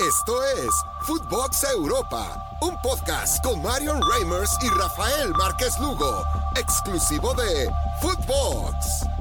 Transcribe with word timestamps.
Esto 0.00 0.42
es 0.42 0.70
Footbox 1.02 1.62
Europa, 1.72 2.36
un 2.60 2.76
podcast 2.82 3.42
con 3.44 3.62
Marion 3.62 4.00
Reimers 4.10 4.50
y 4.60 4.68
Rafael 4.70 5.30
Márquez 5.34 5.78
Lugo, 5.78 6.24
exclusivo 6.56 7.32
de 7.34 7.70
Footbox. 8.00 9.13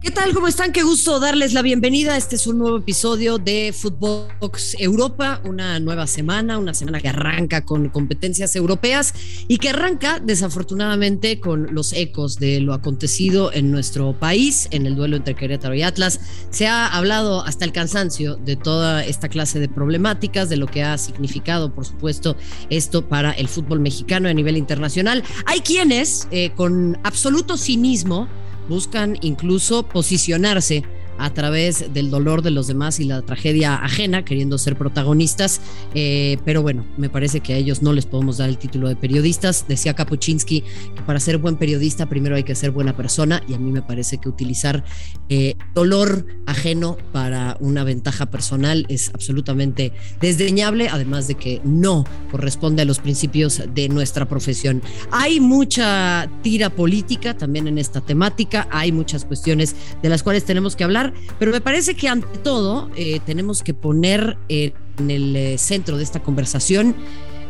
¿Qué 0.00 0.12
tal? 0.12 0.32
¿Cómo 0.32 0.46
están? 0.46 0.70
Qué 0.70 0.84
gusto 0.84 1.18
darles 1.18 1.54
la 1.54 1.60
bienvenida. 1.60 2.16
Este 2.16 2.36
es 2.36 2.46
un 2.46 2.58
nuevo 2.58 2.78
episodio 2.78 3.38
de 3.38 3.74
Footbox 3.76 4.76
Europa, 4.78 5.40
una 5.44 5.80
nueva 5.80 6.06
semana, 6.06 6.56
una 6.56 6.72
semana 6.72 7.00
que 7.00 7.08
arranca 7.08 7.64
con 7.64 7.88
competencias 7.88 8.54
europeas 8.54 9.12
y 9.48 9.58
que 9.58 9.70
arranca 9.70 10.20
desafortunadamente 10.20 11.40
con 11.40 11.74
los 11.74 11.92
ecos 11.92 12.36
de 12.36 12.60
lo 12.60 12.74
acontecido 12.74 13.52
en 13.52 13.72
nuestro 13.72 14.16
país, 14.16 14.68
en 14.70 14.86
el 14.86 14.94
duelo 14.94 15.16
entre 15.16 15.34
Querétaro 15.34 15.74
y 15.74 15.82
Atlas. 15.82 16.20
Se 16.50 16.68
ha 16.68 16.86
hablado 16.86 17.44
hasta 17.44 17.64
el 17.64 17.72
cansancio 17.72 18.36
de 18.36 18.54
toda 18.54 19.04
esta 19.04 19.28
clase 19.28 19.58
de 19.58 19.68
problemáticas, 19.68 20.48
de 20.48 20.58
lo 20.58 20.68
que 20.68 20.84
ha 20.84 20.96
significado, 20.96 21.74
por 21.74 21.84
supuesto, 21.84 22.36
esto 22.70 23.08
para 23.08 23.32
el 23.32 23.48
fútbol 23.48 23.80
mexicano 23.80 24.28
a 24.28 24.32
nivel 24.32 24.58
internacional. 24.58 25.24
Hay 25.44 25.58
quienes, 25.58 26.28
eh, 26.30 26.52
con 26.54 27.00
absoluto 27.02 27.56
cinismo, 27.56 28.28
buscan 28.68 29.16
incluso 29.22 29.82
posicionarse 29.88 30.84
a 31.18 31.34
través 31.34 31.92
del 31.92 32.10
dolor 32.10 32.42
de 32.42 32.50
los 32.50 32.66
demás 32.66 33.00
y 33.00 33.04
la 33.04 33.22
tragedia 33.22 33.76
ajena, 33.76 34.24
queriendo 34.24 34.58
ser 34.58 34.76
protagonistas. 34.76 35.60
Eh, 35.94 36.38
pero 36.44 36.62
bueno, 36.62 36.84
me 36.96 37.08
parece 37.08 37.40
que 37.40 37.54
a 37.54 37.56
ellos 37.56 37.82
no 37.82 37.92
les 37.92 38.06
podemos 38.06 38.38
dar 38.38 38.48
el 38.48 38.58
título 38.58 38.88
de 38.88 38.96
periodistas. 38.96 39.66
Decía 39.68 39.94
Kapuczynski 39.94 40.62
que 40.94 41.02
para 41.06 41.20
ser 41.20 41.38
buen 41.38 41.56
periodista 41.56 42.06
primero 42.06 42.36
hay 42.36 42.44
que 42.44 42.54
ser 42.54 42.70
buena 42.70 42.96
persona 42.96 43.42
y 43.48 43.54
a 43.54 43.58
mí 43.58 43.70
me 43.70 43.82
parece 43.82 44.18
que 44.18 44.28
utilizar 44.28 44.84
eh, 45.28 45.54
dolor 45.74 46.26
ajeno 46.46 46.96
para 47.12 47.56
una 47.60 47.84
ventaja 47.84 48.26
personal 48.26 48.86
es 48.88 49.10
absolutamente 49.14 49.92
desdeñable, 50.20 50.88
además 50.88 51.28
de 51.28 51.34
que 51.34 51.60
no 51.64 52.04
corresponde 52.30 52.82
a 52.82 52.84
los 52.84 52.98
principios 52.98 53.62
de 53.74 53.88
nuestra 53.88 54.26
profesión. 54.28 54.82
Hay 55.10 55.40
mucha 55.40 56.30
tira 56.42 56.70
política 56.70 57.36
también 57.36 57.68
en 57.68 57.78
esta 57.78 58.00
temática, 58.00 58.68
hay 58.70 58.92
muchas 58.92 59.24
cuestiones 59.24 59.74
de 60.02 60.08
las 60.08 60.22
cuales 60.22 60.44
tenemos 60.44 60.76
que 60.76 60.84
hablar 60.84 61.07
pero 61.38 61.52
me 61.52 61.60
parece 61.60 61.94
que 61.94 62.08
ante 62.08 62.38
todo 62.38 62.90
eh, 62.96 63.20
tenemos 63.24 63.62
que 63.62 63.74
poner 63.74 64.36
en 64.48 64.72
el 65.10 65.36
eh, 65.36 65.58
centro 65.58 65.96
de 65.96 66.04
esta 66.04 66.20
conversación, 66.20 66.94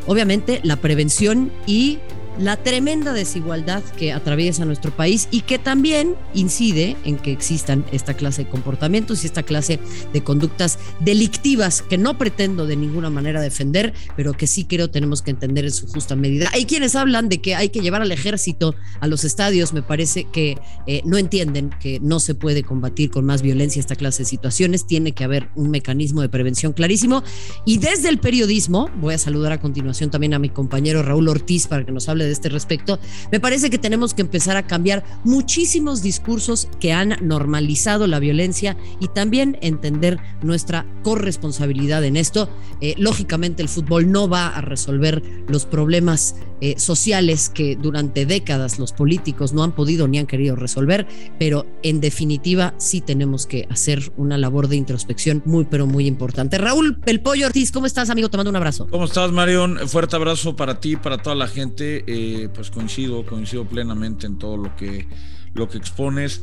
obviamente, 0.06 0.60
la 0.62 0.76
prevención 0.76 1.50
y 1.66 1.98
la 2.38 2.56
tremenda 2.56 3.12
desigualdad 3.12 3.82
que 3.98 4.12
atraviesa 4.12 4.64
nuestro 4.64 4.94
país 4.94 5.28
y 5.30 5.42
que 5.42 5.58
también 5.58 6.14
incide 6.34 6.96
en 7.04 7.16
que 7.16 7.32
existan 7.32 7.84
esta 7.92 8.14
clase 8.14 8.44
de 8.44 8.50
comportamientos 8.50 9.22
y 9.22 9.26
esta 9.26 9.42
clase 9.42 9.80
de 10.12 10.22
conductas 10.22 10.78
delictivas 11.00 11.82
que 11.82 11.98
no 11.98 12.16
pretendo 12.16 12.66
de 12.66 12.76
ninguna 12.76 13.10
manera 13.10 13.40
defender, 13.40 13.92
pero 14.16 14.32
que 14.32 14.46
sí 14.46 14.64
creo 14.64 14.90
tenemos 14.90 15.22
que 15.22 15.30
entender 15.30 15.64
en 15.64 15.72
su 15.72 15.86
justa 15.86 16.16
medida. 16.16 16.48
Hay 16.52 16.64
quienes 16.64 16.94
hablan 16.94 17.28
de 17.28 17.40
que 17.40 17.54
hay 17.54 17.70
que 17.70 17.80
llevar 17.80 18.02
al 18.02 18.12
ejército 18.12 18.74
a 19.00 19.06
los 19.06 19.24
estadios, 19.24 19.72
me 19.72 19.82
parece 19.82 20.24
que 20.24 20.58
eh, 20.86 21.02
no 21.04 21.18
entienden 21.18 21.70
que 21.80 21.98
no 22.00 22.20
se 22.20 22.34
puede 22.34 22.62
combatir 22.62 23.10
con 23.10 23.24
más 23.24 23.42
violencia 23.42 23.80
esta 23.80 23.96
clase 23.96 24.22
de 24.22 24.28
situaciones, 24.28 24.86
tiene 24.86 25.12
que 25.12 25.24
haber 25.24 25.48
un 25.54 25.70
mecanismo 25.70 26.20
de 26.20 26.28
prevención 26.28 26.72
clarísimo. 26.72 27.22
Y 27.64 27.78
desde 27.78 28.08
el 28.08 28.18
periodismo, 28.18 28.90
voy 29.00 29.14
a 29.14 29.18
saludar 29.18 29.52
a 29.52 29.60
continuación 29.60 30.10
también 30.10 30.34
a 30.34 30.38
mi 30.38 30.50
compañero 30.50 31.02
Raúl 31.02 31.28
Ortiz 31.28 31.66
para 31.66 31.84
que 31.84 31.92
nos 31.92 32.08
hable 32.08 32.27
este 32.32 32.48
respecto, 32.48 32.98
me 33.30 33.40
parece 33.40 33.70
que 33.70 33.78
tenemos 33.78 34.14
que 34.14 34.22
empezar 34.22 34.56
a 34.56 34.66
cambiar 34.66 35.04
muchísimos 35.24 36.02
discursos 36.02 36.68
que 36.80 36.92
han 36.92 37.16
normalizado 37.20 38.06
la 38.06 38.18
violencia 38.18 38.76
y 39.00 39.08
también 39.08 39.58
entender 39.60 40.18
nuestra 40.42 40.86
corresponsabilidad 41.02 42.04
en 42.04 42.16
esto. 42.16 42.48
Eh, 42.80 42.94
lógicamente 42.98 43.62
el 43.62 43.68
fútbol 43.68 44.10
no 44.10 44.28
va 44.28 44.48
a 44.48 44.60
resolver 44.60 45.22
los 45.48 45.66
problemas 45.66 46.36
eh, 46.60 46.74
sociales 46.76 47.48
que 47.48 47.76
durante 47.76 48.26
décadas 48.26 48.80
los 48.80 48.92
políticos 48.92 49.52
no 49.52 49.62
han 49.62 49.72
podido 49.72 50.08
ni 50.08 50.18
han 50.18 50.26
querido 50.26 50.56
resolver, 50.56 51.06
pero 51.38 51.66
en 51.82 52.00
definitiva 52.00 52.74
sí 52.78 53.00
tenemos 53.00 53.46
que 53.46 53.66
hacer 53.70 54.12
una 54.16 54.38
labor 54.38 54.66
de 54.66 54.74
introspección 54.74 55.40
muy, 55.44 55.66
pero 55.66 55.86
muy 55.86 56.06
importante. 56.06 56.58
Raúl 56.58 56.98
El 57.06 57.20
Pollo 57.20 57.46
Ortiz, 57.46 57.70
¿cómo 57.70 57.86
estás, 57.86 58.10
amigo? 58.10 58.28
Te 58.28 58.36
mando 58.36 58.50
un 58.50 58.56
abrazo. 58.56 58.88
¿Cómo 58.90 59.04
estás, 59.04 59.30
Marion? 59.30 59.88
Fuerte 59.88 60.16
abrazo 60.16 60.56
para 60.56 60.80
ti, 60.80 60.96
para 60.96 61.18
toda 61.18 61.36
la 61.36 61.46
gente. 61.46 62.04
Eh, 62.10 62.48
pues 62.54 62.70
coincido, 62.70 63.26
coincido 63.26 63.66
plenamente 63.66 64.26
en 64.26 64.38
todo 64.38 64.56
lo 64.56 64.74
que, 64.76 65.06
lo 65.52 65.68
que 65.68 65.76
expones, 65.76 66.42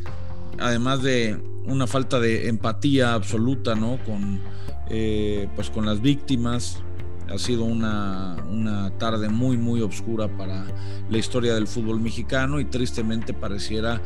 además 0.60 1.02
de 1.02 1.42
una 1.66 1.88
falta 1.88 2.20
de 2.20 2.50
empatía 2.50 3.16
absoluta, 3.16 3.74
¿no? 3.74 3.98
Con, 4.06 4.42
eh, 4.92 5.48
pues 5.56 5.72
con 5.72 5.88
las 5.88 6.02
víctimas, 6.02 6.84
ha 7.30 7.38
sido 7.38 7.64
una, 7.64 8.36
tarde 8.98 9.30
muy, 9.30 9.58
muy 9.58 9.82
oscura 9.82 10.28
para 10.38 10.66
la 11.10 11.18
historia 11.18 11.54
del 11.54 11.68
fútbol 11.68 12.00
mexicano 12.00 12.60
y 12.60 12.66
tristemente 12.66 13.34
pareciera 13.34 14.02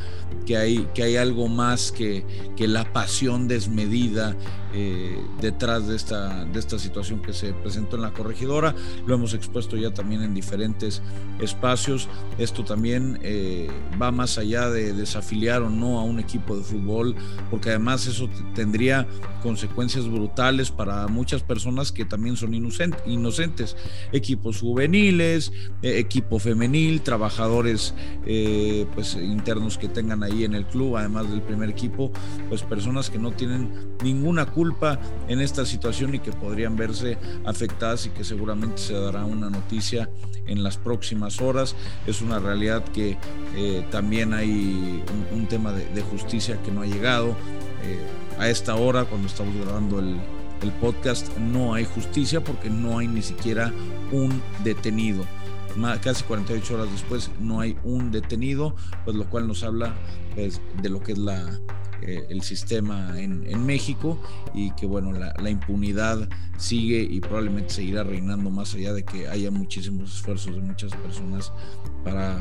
que 0.46 0.58
hay, 0.58 0.88
que 0.94 1.04
hay 1.04 1.16
algo 1.16 1.48
más 1.48 1.92
que, 1.92 2.26
que 2.56 2.68
la 2.68 2.92
pasión 2.92 3.48
desmedida 3.48 4.36
eh, 4.72 5.20
detrás 5.42 5.88
de 5.88 5.96
esta, 5.96 6.46
de 6.46 6.60
esta 6.60 6.78
situación 6.78 7.22
que 7.22 7.34
se 7.34 7.54
presentó 7.54 7.96
en 7.96 8.04
la 8.04 8.14
corregidora. 8.14 8.76
Lo 9.08 9.16
hemos 9.16 9.34
expuesto 9.34 9.76
ya 9.78 9.92
también 9.94 10.22
en 10.22 10.34
diferentes 10.34 11.02
espacios. 11.40 12.08
Esto 12.38 12.64
también 12.64 13.20
eh, 13.24 13.70
va 14.00 14.12
más 14.12 14.38
allá 14.38 14.70
de 14.70 14.94
desafiliar 14.94 15.64
o 15.64 15.70
no 15.70 16.00
a 16.00 16.04
un 16.04 16.20
equipo 16.20 16.56
de 16.56 16.64
fútbol, 16.64 17.16
porque 17.50 17.70
además 17.70 18.06
eso 18.06 18.30
tendría 18.54 19.08
consecuencias 19.42 20.08
brutales 20.08 20.70
para 20.70 21.08
muchas 21.08 21.42
personas 21.42 21.92
que 21.92 22.06
también 22.06 22.36
son 22.36 22.54
inocentes 22.54 23.02
inocentes, 23.10 23.76
equipos 24.12 24.60
juveniles, 24.60 25.52
eh, 25.82 26.00
equipo 26.00 26.40
femenil, 26.40 27.02
trabajadores 27.02 27.94
eh, 28.26 28.86
pues 28.94 29.16
internos 29.16 29.78
que 29.78 29.88
tengan 29.88 30.24
ahí 30.24 30.44
en 30.44 30.54
el 30.54 30.66
club, 30.66 30.98
además 30.98 31.30
del 31.30 31.42
primer 31.42 31.70
equipo, 31.70 32.12
pues 32.48 32.64
personas 32.64 33.10
que 33.10 33.20
no 33.20 33.32
tienen 33.32 33.72
ninguna 34.04 34.46
culpa 34.46 35.00
en 35.28 35.42
esta 35.42 35.66
situación 35.66 36.16
y 36.16 36.20
que 36.20 36.32
podrían 36.32 36.76
verse 36.76 37.18
afectadas 37.46 38.06
y 38.06 38.10
que 38.10 38.24
seguramente 38.24 38.78
se 38.78 38.94
dará 38.94 39.26
una 39.26 39.50
noticia 39.50 40.10
en 40.48 40.64
las 40.64 40.78
próximas 40.78 41.42
horas. 41.42 41.76
Es 42.08 42.22
una 42.22 42.40
realidad 42.40 42.84
que 42.86 43.18
eh, 43.56 43.86
también 43.92 44.34
hay 44.34 45.04
un, 45.34 45.48
tema 45.48 45.72
de, 45.72 46.02
justicia 46.02 46.62
que 46.64 46.72
no 46.72 46.82
ha 46.82 46.86
llegado. 46.86 47.36
a 48.38 48.50
esta 48.50 48.76
hora, 48.76 49.06
cuando 49.06 49.28
estamos 49.28 49.56
grabando 49.56 50.00
el, 50.00 50.18
el 50.62 50.72
podcast 50.74 51.36
No 51.38 51.74
hay 51.74 51.86
justicia 51.86 52.44
porque 52.44 52.70
no 52.70 52.98
hay 52.98 53.08
ni 53.08 53.22
siquiera 53.22 53.74
un 54.12 54.42
detenido. 54.64 55.26
Casi 56.02 56.24
48 56.24 56.76
horas 56.76 56.92
después 56.92 57.32
no 57.40 57.62
hay 57.62 57.78
un 57.84 58.12
detenido, 58.12 58.76
pues 59.06 59.16
lo 59.16 59.30
cual 59.30 59.48
nos 59.48 59.64
habla 59.64 59.94
pues, 60.36 60.60
de 60.82 60.90
lo 60.90 61.02
que 61.02 61.14
es 61.14 61.18
la, 61.18 61.60
eh, 62.02 62.26
el 62.30 62.42
sistema 62.42 63.14
en, 63.20 63.66
México 63.66 64.20
y 64.54 64.72
que 64.72 64.86
bueno, 64.86 65.12
la, 65.12 65.34
la, 65.42 65.50
impunidad 65.50 66.28
sigue 66.58 67.02
y 67.02 67.22
probablemente 67.22 67.74
seguirá 67.74 68.04
reinando 68.04 68.50
más 68.50 68.74
allá 68.74 68.94
de 68.94 69.04
que 69.04 69.28
haya 69.28 69.52
muchísimos 69.52 70.16
esfuerzos 70.16 70.56
de 70.56 70.62
muchas 70.62 70.94
personas 70.96 71.54
para 72.04 72.40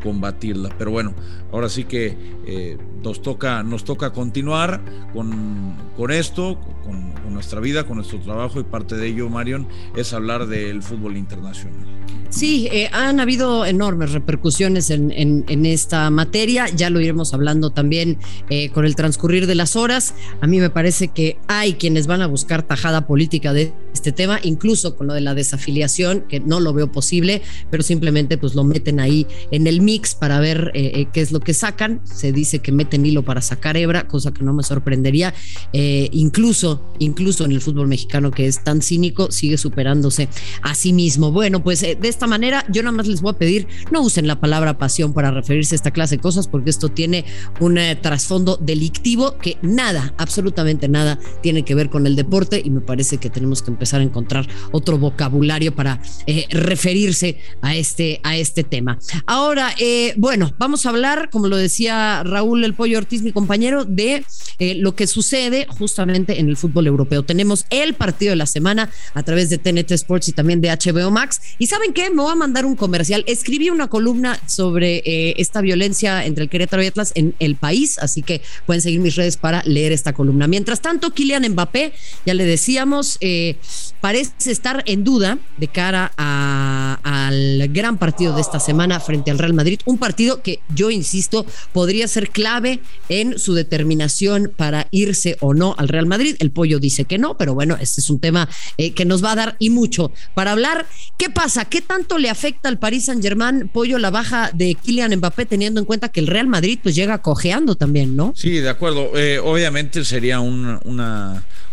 combatirla. 0.00 0.70
Pero 0.76 0.90
bueno, 0.90 1.14
ahora 1.52 1.68
sí 1.68 1.84
que 1.84 2.16
eh, 2.46 2.78
nos, 3.02 3.22
toca, 3.22 3.62
nos 3.62 3.84
toca 3.84 4.12
continuar 4.12 4.80
con, 5.12 5.74
con 5.96 6.10
esto, 6.10 6.58
con, 6.84 7.10
nuestra 7.30 7.60
vida, 7.60 7.86
con 7.86 7.96
nuestro 7.96 8.18
trabajo 8.18 8.60
y 8.60 8.64
parte 8.64 8.96
de 8.96 9.06
ello, 9.06 9.28
Marion, 9.28 9.68
es 9.96 10.12
hablar 10.12 10.46
del 10.46 10.82
fútbol 10.82 11.16
internacional. 11.16 11.86
Sí, 12.30 12.68
eh, 12.70 12.88
han 12.92 13.18
habido 13.18 13.66
enormes 13.66 14.12
repercusiones 14.12 14.90
en, 14.90 15.44
esta 15.66 16.08
materia, 16.10 16.68
ya 16.68 16.88
lo 16.88 17.00
iremos 17.00 17.34
hablando 17.34 17.70
también 17.70 18.18
eh, 18.48 18.70
con 18.70 18.86
el 18.86 18.94
transcurrir 18.94 19.48
de 19.48 19.56
las 19.56 19.74
horas. 19.74 20.14
A 20.40 20.46
mí 20.46 20.60
me 20.60 20.70
parece 20.70 21.08
que 21.08 21.38
hay 21.48 21.74
quienes 21.74 22.06
van 22.06 22.22
a 22.22 22.28
buscar 22.28 22.62
tajada 22.62 23.06
política 23.08 23.52
de 23.52 23.72
este 23.92 24.12
tema, 24.12 24.38
incluso 24.44 24.96
con 24.96 25.08
lo 25.08 25.14
de 25.14 25.20
la 25.22 25.34
desafiliación, 25.34 26.24
que 26.28 26.38
no 26.38 26.60
lo 26.60 26.72
veo 26.72 26.92
posible, 26.92 27.42
pero 27.68 27.82
simplemente 27.82 28.38
pues 28.38 28.54
lo 28.54 28.62
meten 28.62 29.00
ahí 29.00 29.26
en 29.50 29.66
el 29.66 29.80
mix 29.80 30.14
para 30.14 30.38
ver 30.38 30.70
eh, 30.74 30.92
eh, 30.94 31.08
qué 31.12 31.22
es 31.22 31.32
lo 31.32 31.40
que 31.40 31.52
sacan. 31.52 32.00
Se 32.04 32.30
dice 32.30 32.60
que 32.60 32.70
meten 32.70 33.04
hilo 33.04 33.24
para 33.24 33.42
sacar 33.42 33.76
hebra, 33.76 34.06
cosa 34.06 34.32
que 34.32 34.44
no 34.44 34.52
me 34.52 34.62
sorprendería. 34.62 35.34
Incluso, 35.72 36.92
incluso 37.00 37.44
en 37.44 37.52
el 37.52 37.60
fútbol 37.60 37.88
mexicano 37.88 38.30
que 38.30 38.46
es 38.46 38.62
tan 38.62 38.82
cínico, 38.82 39.32
sigue 39.32 39.58
superándose 39.58 40.28
a 40.62 40.76
sí 40.76 40.92
mismo. 40.92 41.32
Bueno, 41.32 41.62
pues 41.64 41.80
de 41.80 41.98
esta 42.20 42.28
manera 42.28 42.66
yo 42.68 42.82
nada 42.82 42.94
más 42.94 43.06
les 43.06 43.22
voy 43.22 43.32
a 43.32 43.38
pedir, 43.38 43.66
no 43.90 44.02
usen 44.02 44.26
la 44.26 44.38
palabra 44.38 44.76
pasión 44.76 45.14
para 45.14 45.30
referirse 45.30 45.74
a 45.74 45.76
esta 45.76 45.90
clase 45.90 46.16
de 46.16 46.20
cosas, 46.20 46.48
porque 46.48 46.68
esto 46.68 46.90
tiene 46.90 47.24
un 47.60 47.78
trasfondo 48.02 48.58
delictivo 48.58 49.38
que 49.38 49.56
nada, 49.62 50.12
absolutamente 50.18 50.86
nada, 50.86 51.18
tiene 51.42 51.64
que 51.64 51.74
ver 51.74 51.88
con 51.88 52.06
el 52.06 52.16
deporte 52.16 52.60
y 52.62 52.68
me 52.68 52.82
parece 52.82 53.16
que 53.16 53.30
tenemos 53.30 53.62
que 53.62 53.70
empezar 53.70 54.02
a 54.02 54.04
encontrar 54.04 54.46
otro 54.70 54.98
vocabulario 54.98 55.74
para 55.74 56.02
eh, 56.26 56.44
referirse 56.50 57.38
a 57.62 57.74
este, 57.74 58.20
a 58.22 58.36
este 58.36 58.64
tema. 58.64 58.98
Ahora, 59.24 59.70
eh, 59.78 60.12
bueno, 60.18 60.54
vamos 60.58 60.84
a 60.84 60.90
hablar, 60.90 61.30
como 61.30 61.48
lo 61.48 61.56
decía 61.56 62.22
Raúl 62.22 62.64
El 62.64 62.74
Pollo 62.74 62.98
Ortiz, 62.98 63.22
mi 63.22 63.32
compañero, 63.32 63.86
de 63.86 64.26
eh, 64.58 64.74
lo 64.74 64.94
que 64.94 65.06
sucede 65.06 65.66
justamente 65.70 66.38
en 66.38 66.50
el 66.50 66.58
fútbol 66.58 66.86
europeo. 66.86 67.22
Tenemos 67.22 67.64
el 67.70 67.94
partido 67.94 68.32
de 68.32 68.36
la 68.36 68.44
semana 68.46 68.90
a 69.14 69.22
través 69.22 69.48
de 69.48 69.56
TNT 69.56 69.92
Sports 69.92 70.28
y 70.28 70.32
también 70.32 70.60
de 70.60 70.68
HBO 70.68 71.10
Max. 71.10 71.40
¿Y 71.58 71.66
saben 71.68 71.94
qué? 71.94 72.09
Me 72.14 72.22
voy 72.22 72.32
a 72.32 72.34
mandar 72.34 72.66
un 72.66 72.76
comercial. 72.76 73.24
Escribí 73.26 73.70
una 73.70 73.88
columna 73.88 74.38
sobre 74.46 75.02
esta 75.40 75.60
violencia 75.60 76.24
entre 76.24 76.44
el 76.44 76.50
Querétaro 76.50 76.82
y 76.82 76.86
Atlas 76.86 77.12
en 77.14 77.34
El 77.38 77.56
País, 77.56 77.98
así 77.98 78.22
que 78.22 78.42
pueden 78.66 78.82
seguir 78.82 79.00
mis 79.00 79.16
redes 79.16 79.36
para 79.36 79.62
leer 79.64 79.92
esta 79.92 80.12
columna. 80.12 80.46
Mientras 80.46 80.80
tanto, 80.80 81.10
Kylian 81.12 81.48
Mbappé, 81.50 81.92
ya 82.26 82.34
le 82.34 82.44
decíamos, 82.44 83.16
eh, 83.20 83.56
parece 84.00 84.50
estar 84.50 84.82
en 84.86 85.04
duda 85.04 85.38
de 85.56 85.68
cara 85.68 86.12
al 86.16 87.68
gran 87.68 87.98
partido 87.98 88.34
de 88.34 88.40
esta 88.40 88.60
semana 88.60 89.00
frente 89.00 89.30
al 89.30 89.38
Real 89.38 89.54
Madrid. 89.54 89.80
Un 89.84 89.98
partido 89.98 90.42
que 90.42 90.60
yo 90.74 90.90
insisto 90.90 91.46
podría 91.72 92.08
ser 92.08 92.30
clave 92.30 92.80
en 93.08 93.38
su 93.38 93.54
determinación 93.54 94.52
para 94.56 94.88
irse 94.90 95.36
o 95.40 95.54
no 95.54 95.74
al 95.78 95.88
Real 95.88 96.06
Madrid. 96.06 96.36
El 96.38 96.50
pollo 96.50 96.78
dice 96.78 97.04
que 97.04 97.18
no, 97.18 97.36
pero 97.36 97.54
bueno, 97.54 97.76
este 97.80 98.00
es 98.00 98.10
un 98.10 98.20
tema 98.20 98.48
eh, 98.78 98.92
que 98.92 99.04
nos 99.04 99.24
va 99.24 99.32
a 99.32 99.36
dar 99.36 99.56
y 99.58 99.70
mucho 99.70 100.12
para 100.34 100.52
hablar. 100.52 100.86
¿Qué 101.18 101.30
pasa? 101.30 101.64
¿Qué 101.66 101.80
tanto 102.00 102.16
le 102.16 102.30
afecta 102.30 102.70
al 102.70 102.78
Paris 102.78 103.04
Saint 103.04 103.22
Germain, 103.22 103.68
pollo, 103.68 103.98
la 103.98 104.08
baja 104.08 104.50
de 104.54 104.74
Kylian 104.74 105.14
Mbappé, 105.16 105.44
teniendo 105.44 105.80
en 105.80 105.84
cuenta 105.84 106.08
que 106.08 106.20
el 106.20 106.28
Real 106.28 106.46
Madrid 106.46 106.78
pues 106.82 106.94
llega 106.94 107.18
cojeando 107.18 107.74
también, 107.74 108.16
¿no? 108.16 108.32
Sí, 108.34 108.52
de 108.52 108.70
acuerdo. 108.70 109.10
Eh, 109.18 109.38
obviamente 109.38 110.02
sería 110.06 110.40
una, 110.40 110.80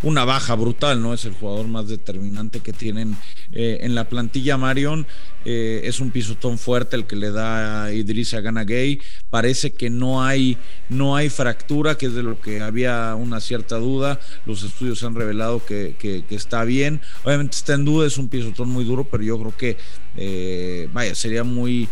una 0.03 0.25
baja 0.25 0.56
brutal, 0.56 1.01
¿no? 1.01 1.13
Es 1.13 1.25
el 1.25 1.33
jugador 1.33 1.68
más 1.68 1.88
determinante 1.88 2.59
que 2.59 2.74
tienen 2.74 3.15
eh, 3.51 3.79
en 3.81 3.95
la 3.95 4.09
plantilla 4.09 4.57
Marion. 4.57 5.07
Eh, 5.50 5.88
es 5.88 6.01
un 6.01 6.12
pisotón 6.12 6.57
fuerte 6.57 6.97
el 6.97 7.06
que 7.06 7.15
le 7.15 7.31
da 7.31 7.85
a 7.85 7.94
Idrissa 7.94 8.41
Gana 8.41 8.65
Gay. 8.65 9.00
Parece 9.30 9.71
que 9.71 9.89
no 9.89 10.23
hay, 10.23 10.57
no 10.89 11.15
hay 11.15 11.30
fractura, 11.30 11.97
que 11.97 12.07
es 12.07 12.13
de 12.13 12.21
lo 12.23 12.39
que 12.41 12.62
había 12.62 13.15
una 13.15 13.39
cierta 13.39 13.77
duda. 13.77 14.19
Los 14.45 14.63
estudios 14.63 15.03
han 15.03 15.15
revelado 15.15 15.65
que, 15.65 15.95
que, 15.97 16.23
está 16.30 16.63
bien. 16.63 17.01
Obviamente 17.23 17.56
está 17.56 17.73
en 17.73 17.85
duda, 17.85 18.06
es 18.06 18.18
un 18.18 18.27
pisotón 18.27 18.69
muy 18.69 18.83
duro, 18.83 19.06
pero 19.06 19.23
yo 19.23 19.39
creo 19.39 19.56
que, 19.57 19.77
eh, 20.17 20.89
vaya, 20.91 21.15
sería 21.15 21.43
muy 21.43 21.87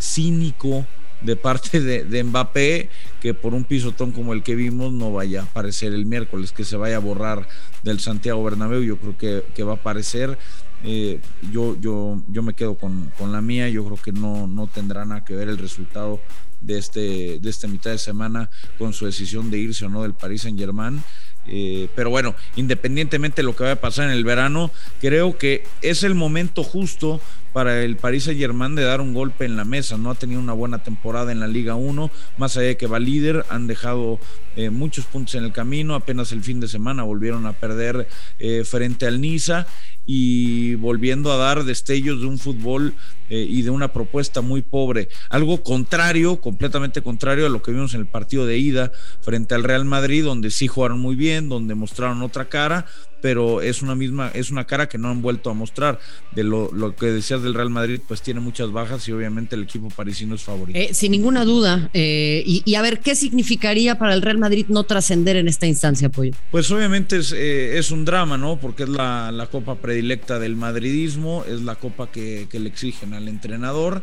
cínico 0.00 0.86
de 1.20 1.36
parte 1.36 1.80
de, 1.80 2.24
Mbappé 2.24 2.88
que 3.20 3.34
por 3.34 3.54
un 3.54 3.64
pisotón 3.64 4.12
como 4.12 4.32
el 4.32 4.42
que 4.42 4.54
vimos 4.54 4.92
no 4.92 5.12
vaya 5.12 5.40
a 5.40 5.44
aparecer 5.44 5.92
el 5.92 6.06
miércoles, 6.06 6.52
que 6.52 6.64
se 6.64 6.76
vaya 6.76 6.96
a 6.96 7.00
borrar 7.00 7.46
del 7.82 8.00
Santiago 8.00 8.42
Bernabéu, 8.42 8.82
yo 8.82 8.96
creo 8.96 9.44
que, 9.54 9.62
va 9.62 9.72
a 9.72 9.76
aparecer. 9.76 10.38
Eh, 10.82 11.20
yo, 11.52 11.78
yo, 11.78 12.22
yo 12.28 12.42
me 12.42 12.54
quedo 12.54 12.76
con, 12.76 13.12
la 13.18 13.42
mía, 13.42 13.68
yo 13.68 13.84
creo 13.84 13.98
que 13.98 14.12
no, 14.12 14.46
no 14.46 14.66
tendrá 14.66 15.04
nada 15.04 15.24
que 15.24 15.34
ver 15.34 15.48
el 15.48 15.58
resultado 15.58 16.20
de 16.62 16.78
este, 16.78 17.38
de 17.38 17.50
esta 17.50 17.68
mitad 17.68 17.90
de 17.90 17.98
semana 17.98 18.50
con 18.78 18.92
su 18.92 19.06
decisión 19.06 19.50
de 19.50 19.58
irse 19.58 19.84
o 19.84 19.88
no 19.88 20.02
del 20.02 20.14
Paris 20.14 20.42
Saint 20.42 20.58
Germain. 20.58 21.02
Eh, 21.46 21.88
pero 21.94 22.10
bueno, 22.10 22.34
independientemente 22.56 23.42
de 23.42 23.44
lo 23.44 23.56
que 23.56 23.64
vaya 23.64 23.74
a 23.74 23.80
pasar 23.80 24.06
en 24.06 24.12
el 24.12 24.24
verano, 24.24 24.70
creo 25.00 25.36
que 25.36 25.64
es 25.82 26.02
el 26.02 26.14
momento 26.14 26.62
justo 26.62 27.20
para 27.52 27.82
el 27.82 27.96
Paris 27.96 28.24
Saint 28.24 28.40
Germain 28.40 28.74
de 28.74 28.82
dar 28.82 29.00
un 29.00 29.14
golpe 29.14 29.44
en 29.44 29.56
la 29.56 29.64
mesa. 29.64 29.96
No 29.96 30.10
ha 30.10 30.14
tenido 30.14 30.40
una 30.40 30.52
buena 30.52 30.82
temporada 30.82 31.32
en 31.32 31.40
la 31.40 31.46
Liga 31.46 31.74
1, 31.74 32.10
más 32.38 32.56
allá 32.56 32.68
de 32.68 32.76
que 32.76 32.86
va 32.86 32.98
líder, 32.98 33.44
han 33.48 33.66
dejado 33.66 34.18
eh, 34.60 34.68
muchos 34.68 35.06
puntos 35.06 35.34
en 35.36 35.44
el 35.44 35.52
camino. 35.52 35.94
Apenas 35.94 36.32
el 36.32 36.42
fin 36.42 36.60
de 36.60 36.68
semana 36.68 37.02
volvieron 37.02 37.46
a 37.46 37.54
perder 37.54 38.06
eh, 38.38 38.62
frente 38.64 39.06
al 39.06 39.18
Niza 39.18 39.66
y 40.04 40.74
volviendo 40.74 41.32
a 41.32 41.36
dar 41.36 41.64
destellos 41.64 42.20
de 42.20 42.26
un 42.26 42.38
fútbol 42.38 42.94
eh, 43.30 43.46
y 43.48 43.62
de 43.62 43.70
una 43.70 43.92
propuesta 43.92 44.40
muy 44.40 44.60
pobre. 44.60 45.08
Algo 45.28 45.62
contrario, 45.62 46.40
completamente 46.40 47.00
contrario 47.00 47.46
a 47.46 47.48
lo 47.48 47.62
que 47.62 47.70
vimos 47.70 47.94
en 47.94 48.00
el 48.00 48.06
partido 48.06 48.44
de 48.44 48.58
ida 48.58 48.90
frente 49.20 49.54
al 49.54 49.62
Real 49.62 49.84
Madrid, 49.84 50.24
donde 50.24 50.50
sí 50.50 50.66
jugaron 50.66 50.98
muy 50.98 51.14
bien, 51.14 51.48
donde 51.48 51.76
mostraron 51.76 52.22
otra 52.22 52.48
cara, 52.48 52.86
pero 53.22 53.60
es 53.60 53.82
una 53.82 53.94
misma, 53.94 54.32
es 54.34 54.50
una 54.50 54.66
cara 54.66 54.88
que 54.88 54.98
no 54.98 55.10
han 55.10 55.22
vuelto 55.22 55.48
a 55.48 55.54
mostrar. 55.54 56.00
De 56.32 56.42
lo, 56.42 56.70
que 56.96 57.06
decías 57.06 57.42
del 57.42 57.54
Real 57.54 57.70
Madrid, 57.70 58.00
pues 58.08 58.20
tiene 58.20 58.40
muchas 58.40 58.72
bajas 58.72 59.06
y 59.06 59.12
obviamente 59.12 59.54
el 59.54 59.62
equipo 59.62 59.90
parisino 59.90 60.34
es 60.34 60.42
favorito. 60.42 60.78
Sin 60.92 61.12
ninguna 61.12 61.44
duda. 61.44 61.88
Eh, 61.94 62.42
y, 62.44 62.74
a 62.74 62.82
ver, 62.82 62.98
¿qué 62.98 63.14
significaría 63.14 63.96
para 63.96 64.14
el 64.14 64.22
Real 64.22 64.38
Madrid 64.38 64.49
no 64.68 64.84
trascender 64.84 65.36
en 65.36 65.48
esta 65.48 65.66
instancia, 65.66 66.08
Pollo? 66.08 66.32
Pues 66.50 66.70
obviamente 66.70 67.18
es, 67.18 67.32
eh, 67.36 67.80
un 67.90 68.04
drama, 68.04 68.36
¿no? 68.36 68.58
Porque 68.60 68.84
es 68.84 68.88
la, 68.88 69.48
copa 69.50 69.76
predilecta 69.76 70.38
del 70.38 70.56
madridismo, 70.56 71.44
es 71.48 71.62
la 71.62 71.76
copa 71.76 72.10
que, 72.10 72.46
le 72.52 72.68
exigen 72.68 73.14
al 73.14 73.28
entrenador, 73.28 74.02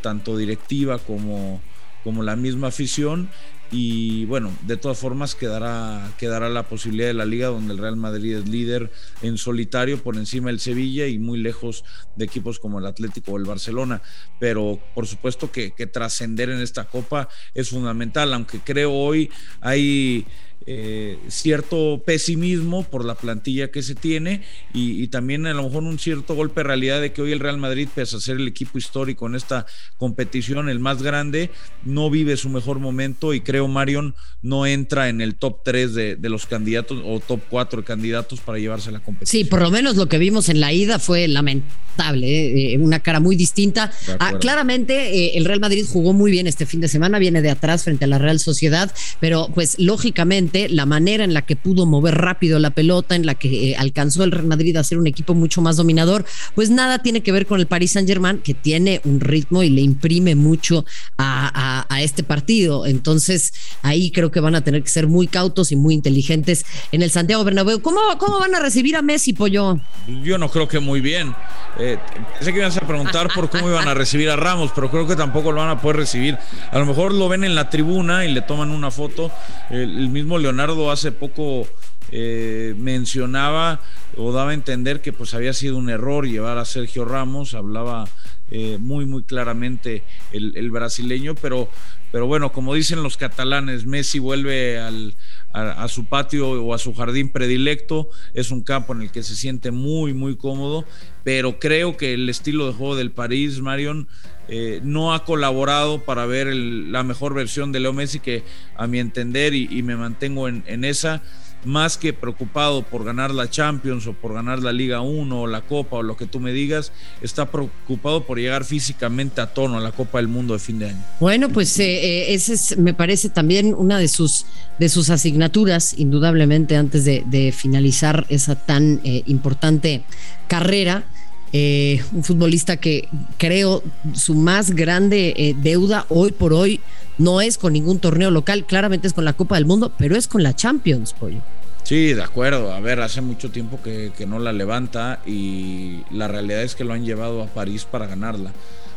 tanto 0.00 0.36
directiva 0.36 0.98
como, 0.98 1.60
como 2.04 2.22
la 2.22 2.36
misma 2.36 2.68
afición 2.68 3.28
y 3.72 4.24
bueno, 4.24 4.52
de 4.62 4.76
todas 4.76 4.98
formas 4.98 5.36
quedará, 5.36 6.12
quedará 6.18 6.48
la 6.48 6.64
posibilidad 6.64 7.06
de 7.06 7.14
la 7.14 7.24
liga 7.24 7.48
donde 7.48 7.72
el 7.72 7.78
Real 7.78 7.96
Madrid 7.96 8.38
es 8.38 8.48
líder 8.48 8.90
en 9.22 9.38
solitario 9.38 10.02
por 10.02 10.16
encima 10.16 10.48
del 10.48 10.58
Sevilla 10.58 11.06
y 11.06 11.18
muy 11.18 11.38
lejos 11.38 11.84
de 12.16 12.24
equipos 12.24 12.58
como 12.58 12.80
el 12.80 12.86
Atlético 12.86 13.32
o 13.32 13.36
el 13.36 13.44
Barcelona. 13.44 14.02
Pero 14.40 14.80
por 14.94 15.06
supuesto 15.06 15.52
que, 15.52 15.72
que 15.72 15.86
trascender 15.86 16.50
en 16.50 16.60
esta 16.60 16.86
copa 16.88 17.28
es 17.54 17.70
fundamental, 17.70 18.34
aunque 18.34 18.58
creo 18.58 18.92
hoy 18.92 19.30
hay 19.60 20.26
eh, 20.66 21.18
cierto 21.28 22.02
pesimismo 22.04 22.82
por 22.82 23.04
la 23.04 23.14
plantilla 23.14 23.70
que 23.70 23.82
se 23.82 23.94
tiene 23.94 24.42
y, 24.74 25.08
también 25.08 25.46
a 25.46 25.54
lo 25.54 25.62
mejor 25.62 25.82
un 25.84 25.98
cierto 25.98 26.34
golpe 26.34 26.60
de 26.60 26.64
realidad 26.64 27.00
de 27.00 27.12
que 27.12 27.22
hoy 27.22 27.32
el 27.32 27.40
Real 27.40 27.56
Madrid, 27.58 27.88
pese 27.94 28.16
a 28.16 28.20
ser 28.20 28.36
el 28.36 28.46
equipo 28.46 28.78
histórico 28.78 29.26
en 29.26 29.34
esta 29.34 29.66
competición, 29.96 30.68
el 30.68 30.78
más 30.78 31.02
grande, 31.02 31.50
no 31.84 32.10
vive 32.10 32.36
su 32.36 32.50
mejor 32.50 32.78
momento 32.78 33.32
y 33.32 33.40
creo 33.40 33.68
Marion 33.68 34.14
no 34.42 34.66
entra 34.66 35.08
en 35.08 35.20
el 35.20 35.34
top 35.34 35.60
3 35.64 35.94
de, 35.94 36.18
los 36.22 36.46
candidatos 36.46 37.02
o 37.04 37.20
top 37.20 37.40
4 37.48 37.80
de 37.80 37.86
candidatos 37.86 38.40
para 38.40 38.58
llevarse 38.58 38.92
la 38.92 39.00
competición. 39.00 39.44
Sí, 39.44 39.48
por 39.48 39.62
lo 39.62 39.70
menos 39.70 39.96
lo 39.96 40.08
que 40.08 40.18
vimos 40.18 40.48
en 40.50 40.60
la 40.60 40.72
ida 40.72 40.98
fue 40.98 41.26
lamentable, 41.26 41.74
¿eh? 42.08 42.74
Eh, 42.74 42.78
una 42.78 43.00
cara 43.00 43.20
muy 43.20 43.36
distinta. 43.36 43.90
Ah, 44.18 44.34
claramente 44.40 45.36
el 45.36 45.44
Real 45.44 45.60
Madrid 45.60 45.84
jugó 45.88 46.12
muy 46.12 46.30
bien 46.30 46.46
este 46.46 46.66
fin 46.66 46.80
de 46.80 46.88
semana, 46.88 47.18
viene 47.18 47.42
de 47.42 47.50
atrás 47.50 47.84
frente 47.84 48.04
a 48.04 48.08
la 48.08 48.18
Real 48.18 48.38
Sociedad, 48.40 48.92
pero 49.20 49.48
pues 49.54 49.78
lógicamente 49.78 50.68
la 50.68 50.86
manera 50.86 51.24
en 51.24 51.34
la 51.34 51.42
que 51.42 51.56
pudo 51.56 51.86
mover 51.86 52.14
rápido 52.14 52.58
la 52.58 52.70
pelota, 52.70 53.14
en 53.14 53.26
la 53.26 53.34
que 53.34 53.70
eh, 53.70 53.76
alcanzó 53.76 54.24
el 54.24 54.32
Real 54.32 54.46
Madrid 54.46 54.76
a 54.76 54.84
ser 54.84 54.98
un 54.98 55.06
equipo 55.06 55.34
mucho 55.34 55.60
más 55.60 55.76
dominador, 55.76 56.24
pues 56.54 56.70
nada 56.70 57.00
tiene 57.00 57.22
que 57.22 57.32
ver 57.32 57.46
con 57.46 57.60
el 57.60 57.66
Paris 57.66 57.92
Saint 57.92 58.08
Germain, 58.08 58.38
que 58.38 58.54
tiene 58.54 59.00
un 59.04 59.20
ritmo 59.20 59.62
y 59.62 59.70
le 59.70 59.80
imprime 59.80 60.34
mucho 60.34 60.84
a, 61.18 61.86
este 62.02 62.22
partido. 62.22 62.86
Entonces, 62.86 63.52
ahí 63.82 64.10
creo 64.10 64.30
que 64.30 64.40
van 64.40 64.54
a 64.54 64.62
tener 64.62 64.82
que 64.82 64.88
ser 64.88 65.06
muy 65.06 65.26
cautos 65.26 65.72
y 65.72 65.76
muy 65.76 65.94
inteligentes 65.94 66.64
en 66.92 67.02
el 67.02 67.10
Santiago 67.10 67.44
Bernabéu. 67.44 67.80
¿Cómo, 67.80 68.00
cómo 68.18 68.38
van 68.38 68.54
a 68.54 68.60
recibir 68.60 68.96
a 68.96 69.02
Messi, 69.02 69.32
Pollo? 69.32 69.78
Yo 70.22 70.38
no 70.38 70.50
creo 70.50 70.68
que 70.68 70.80
muy 70.80 71.00
bien. 71.00 71.34
Eh, 71.78 71.98
pensé 72.34 72.52
que 72.52 72.58
ibas 72.58 72.76
a 72.76 72.86
preguntar 72.86 73.28
por 73.34 73.48
cómo 73.50 73.68
iban 73.68 73.88
a 73.88 73.94
recibir 73.94 74.30
a 74.30 74.36
Ramos, 74.36 74.72
pero 74.74 74.90
creo 74.90 75.06
que 75.06 75.16
tampoco 75.16 75.52
lo 75.52 75.60
van 75.60 75.70
a 75.70 75.80
poder 75.80 75.96
recibir. 75.96 76.38
A 76.70 76.78
lo 76.78 76.86
mejor 76.86 77.14
lo 77.14 77.28
ven 77.28 77.44
en 77.44 77.54
la 77.54 77.70
tribuna 77.70 78.24
y 78.24 78.32
le 78.32 78.42
toman 78.42 78.70
una 78.70 78.90
foto. 78.90 79.30
el 79.70 80.08
mismo 80.08 80.38
Leonardo 80.38 80.90
hace 80.90 81.12
poco 81.12 81.66
eh, 82.12 82.74
mencionaba 82.76 83.78
o 84.16 84.32
daba 84.32 84.50
a 84.50 84.54
entender 84.54 85.00
que 85.00 85.12
pues 85.12 85.32
había 85.32 85.52
sido 85.52 85.76
un 85.76 85.90
error 85.90 86.26
llevar 86.26 86.58
a 86.58 86.64
Sergio 86.64 87.04
Ramos, 87.04 87.54
hablaba 87.54 88.08
eh, 88.50 88.78
muy 88.80 89.06
muy 89.06 89.22
claramente 89.22 90.02
el, 90.32 90.70
brasileño, 90.70 91.34
pero, 91.34 91.68
pero 92.12 92.26
bueno, 92.26 92.52
como 92.52 92.74
dicen 92.74 93.02
los 93.02 93.16
catalanes, 93.16 93.86
Messi 93.86 94.18
vuelve 94.18 94.78
al, 94.78 95.14
a, 95.52 95.86
su 95.88 96.06
patio 96.06 96.50
o 96.50 96.74
a 96.74 96.78
su 96.78 96.94
jardín 96.94 97.28
predilecto, 97.28 98.10
es 98.34 98.50
un 98.50 98.62
campo 98.62 98.92
en 98.92 99.02
el 99.02 99.10
que 99.10 99.22
se 99.22 99.34
siente 99.34 99.70
muy 99.70 100.14
muy 100.14 100.36
cómodo, 100.36 100.84
pero 101.24 101.58
creo 101.58 101.96
que 101.96 102.14
el 102.14 102.28
estilo 102.28 102.66
de 102.66 102.72
juego 102.72 102.96
del 102.96 103.10
París, 103.10 103.60
Marion, 103.60 104.08
eh, 104.52 104.80
no 104.82 105.14
ha 105.14 105.24
colaborado 105.24 106.04
para 106.04 106.26
ver 106.26 106.48
la 106.48 107.04
mejor 107.04 107.34
versión 107.34 107.70
de 107.70 107.78
Leo 107.78 107.92
Messi, 107.92 108.18
que 108.18 108.42
a 108.76 108.88
mi 108.88 108.98
entender, 108.98 109.54
y, 109.54 109.82
me 109.84 109.94
mantengo 109.94 110.48
en, 110.48 110.84
esa, 110.84 111.22
más 111.64 111.98
que 111.98 112.12
preocupado 112.12 112.82
por 112.82 113.04
ganar 113.04 113.32
la 113.32 113.48
Champions 113.50 114.06
o 114.06 114.12
por 114.12 114.34
ganar 114.34 114.60
la 114.60 114.72
Liga 114.72 115.00
1 115.00 115.40
o 115.40 115.46
la 115.46 115.62
Copa 115.62 115.96
o 115.96 116.02
lo 116.02 116.16
que 116.16 116.26
tú 116.26 116.40
me 116.40 116.52
digas, 116.52 116.92
está 117.20 117.50
preocupado 117.50 118.24
por 118.24 118.38
llegar 118.38 118.64
físicamente 118.64 119.40
a 119.40 119.52
tono 119.52 119.78
a 119.78 119.80
la 119.80 119.92
Copa 119.92 120.18
del 120.18 120.28
Mundo 120.28 120.54
de 120.54 120.60
fin 120.60 120.78
de 120.78 120.90
año. 120.90 121.04
Bueno, 121.20 121.48
pues 121.48 121.78
eh, 121.78 122.30
eh 122.30 122.34
ese 122.34 122.76
me 122.76 122.94
parece 122.94 123.28
también 123.28 123.74
una 123.74 123.98
de 123.98 124.08
sus, 124.08 124.46
de 124.78 124.88
sus 124.88 125.10
asignaturas, 125.10 125.94
indudablemente, 125.98 126.76
antes 126.76 127.04
de, 127.04 127.54
finalizar 127.56 128.26
esa 128.28 128.54
tan 128.54 129.00
eh, 129.04 129.22
importante 129.26 130.04
carrera. 130.46 131.04
Eh, 131.52 132.00
un 132.12 132.22
futbolista 132.22 132.76
que 132.76 133.08
creo 133.36 133.82
su 134.14 134.34
más 134.34 134.70
grande 134.70 135.34
eh, 135.36 135.54
deuda 135.60 136.06
hoy 136.08 136.30
por 136.30 136.52
hoy 136.52 136.80
no 137.18 137.40
es 137.40 137.58
con 137.58 137.72
ningún 137.72 137.98
torneo 137.98 138.30
local, 138.30 138.64
claramente 138.66 139.08
es 139.08 139.12
con 139.12 139.24
la 139.24 139.32
Copa 139.32 139.56
del 139.56 139.66
Mundo, 139.66 139.92
pero 139.98 140.16
es 140.16 140.28
con 140.28 140.42
la 140.44 140.54
Champions, 140.54 141.12
pollo. 141.12 141.40
Sí, 141.82 142.14
de 142.14 142.22
acuerdo. 142.22 142.72
A 142.72 142.78
ver, 142.78 143.00
hace 143.00 143.20
mucho 143.20 143.50
tiempo 143.50 143.82
que, 143.82 144.12
que, 144.16 144.26
no 144.26 144.38
la 144.38 144.52
levanta 144.52 145.20
y 145.26 146.02
la 146.10 146.28
realidad 146.28 146.62
es 146.62 146.76
que 146.76 146.84
lo 146.84 146.92
han 146.92 147.04
llevado 147.04 147.42
a 147.42 147.46
París 147.46 147.84
para 147.84 148.06
ganarla. 148.06 148.52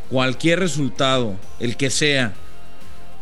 Cualquier 0.09 0.59
resultado, 0.59 1.35
el 1.59 1.75
que 1.75 1.89
sea, 1.89 2.33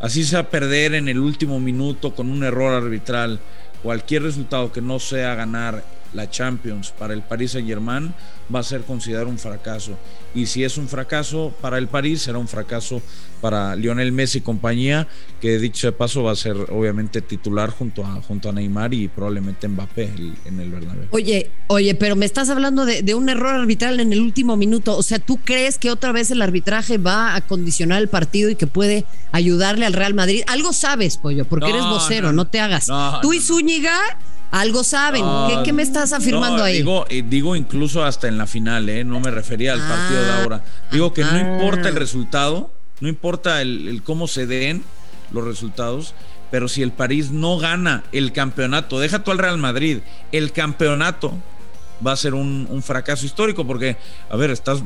así 0.01 0.25
sea 0.25 0.49
perder 0.49 0.93
en 0.93 1.07
el 1.07 1.19
último 1.19 1.59
minuto 1.61 2.13
con 2.13 2.29
un 2.29 2.43
error 2.43 2.73
arbitral, 2.73 3.39
cualquier 3.81 4.23
resultado 4.23 4.73
que 4.73 4.81
no 4.81 4.99
sea 4.99 5.35
ganar 5.35 5.83
la 6.13 6.29
Champions 6.29 6.91
para 6.91 7.13
el 7.13 7.21
Paris 7.21 7.51
Saint 7.51 7.67
Germain 7.67 8.13
va 8.53 8.59
a 8.59 8.63
ser 8.63 8.81
considerado 8.81 9.29
un 9.29 9.37
fracaso. 9.37 9.97
Y 10.35 10.45
si 10.45 10.63
es 10.63 10.77
un 10.77 10.87
fracaso 10.87 11.53
para 11.61 11.77
el 11.77 11.87
París, 11.87 12.21
será 12.21 12.37
un 12.37 12.47
fracaso 12.47 13.01
para 13.39 13.75
Lionel 13.75 14.11
Messi 14.11 14.37
y 14.37 14.41
compañía, 14.41 15.07
que 15.41 15.57
dicho 15.57 15.87
de 15.87 15.93
paso 15.93 16.23
va 16.23 16.31
a 16.31 16.35
ser 16.35 16.55
obviamente 16.69 17.21
titular 17.21 17.71
junto 17.71 18.05
a, 18.05 18.21
junto 18.21 18.49
a 18.49 18.51
Neymar 18.51 18.93
y 18.93 19.07
probablemente 19.07 19.67
Mbappé 19.67 20.13
en 20.45 20.59
el 20.59 20.69
Bernabéu. 20.69 21.07
Oye, 21.11 21.49
oye, 21.67 21.95
pero 21.95 22.15
me 22.15 22.25
estás 22.25 22.49
hablando 22.49 22.85
de, 22.85 23.01
de, 23.01 23.15
un 23.15 23.29
error 23.29 23.55
arbitral 23.55 23.99
en 23.99 24.13
el 24.13 24.21
último 24.21 24.57
minuto. 24.57 24.95
O 24.95 25.03
sea, 25.03 25.19
¿tú 25.19 25.37
crees 25.43 25.77
que 25.77 25.89
otra 25.91 26.11
vez 26.11 26.29
el 26.31 26.41
arbitraje 26.41 26.97
va 26.97 27.35
a 27.35 27.41
condicionar 27.41 28.01
el 28.01 28.09
partido 28.09 28.49
y 28.49 28.55
que 28.55 28.67
puede 28.67 29.05
ayudarle 29.31 29.85
al 29.85 29.93
Real 29.93 30.13
Madrid? 30.13 30.43
Algo 30.47 30.71
sabes, 30.71 31.17
Pollo, 31.17 31.45
porque 31.45 31.69
eres 31.69 31.83
vocero, 31.83 32.27
no, 32.27 32.43
no 32.43 32.47
te 32.47 32.59
hagas. 32.59 32.87
Tú 33.21 33.33
y 33.33 33.39
Zúñiga 33.39 33.97
algo 34.51 34.83
saben. 34.83 35.23
¿Qué, 35.63 35.73
me 35.73 35.81
estás 35.81 36.13
afirmando 36.13 36.63
ahí? 36.63 36.77
Digo, 36.77 37.05
eh, 37.09 37.23
digo 37.27 37.55
incluso 37.55 38.03
hasta 38.03 38.27
en 38.27 38.37
la 38.37 38.45
final, 38.45 38.87
¿eh? 38.89 39.03
no 39.03 39.19
me 39.19 39.31
refería 39.31 39.73
al 39.73 39.79
partido 39.79 40.21
de 40.23 40.29
ah, 40.29 40.41
ahora. 40.41 40.63
Digo 40.91 41.13
que 41.13 41.23
no 41.23 41.39
importa 41.39 41.89
el 41.89 41.95
resultado, 41.95 42.69
no 42.99 43.07
importa 43.07 43.61
el, 43.61 44.01
cómo 44.03 44.27
se 44.27 44.45
den 44.45 44.83
los 45.31 45.45
resultados, 45.45 46.13
pero 46.51 46.67
si 46.67 46.83
el 46.83 46.91
París 46.91 47.31
no 47.31 47.57
gana 47.57 48.03
el 48.11 48.33
campeonato, 48.33 48.99
deja 48.99 49.23
tú 49.23 49.31
al 49.31 49.37
Real 49.37 49.57
Madrid, 49.57 49.99
el 50.33 50.51
campeonato 50.51 51.33
va 52.05 52.11
a 52.11 52.17
ser 52.17 52.33
un, 52.33 52.81
fracaso 52.83 53.25
histórico 53.25 53.65
porque, 53.65 53.95
a 54.29 54.35
ver, 54.35 54.51
estás 54.51 54.83